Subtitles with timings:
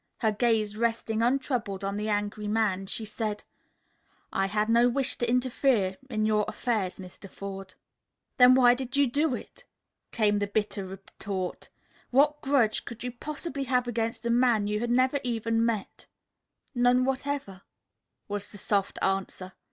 [0.21, 3.43] Her gaze resting untroubled on the angry man, she said:
[4.33, 7.29] "I had no wish to interfere in your affairs, Mr.
[7.29, 7.75] Forde."
[8.37, 9.63] "Then why did you do it?"
[10.11, 11.69] came the bitter retort.
[12.09, 16.07] "What grudge could you possibly have against a man you had never even met?"
[16.73, 17.61] "None whatever,"
[18.27, 19.53] was the soft answer.